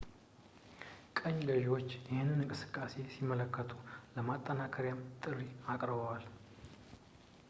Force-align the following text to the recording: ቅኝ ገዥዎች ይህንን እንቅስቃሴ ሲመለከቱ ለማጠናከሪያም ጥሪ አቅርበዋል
ቅኝ 1.19 1.35
ገዥዎች 1.49 1.89
ይህንን 2.11 2.39
እንቅስቃሴ 2.43 2.95
ሲመለከቱ 3.15 3.69
ለማጠናከሪያም 4.15 5.05
ጥሪ 5.25 5.39
አቅርበዋል 5.75 6.25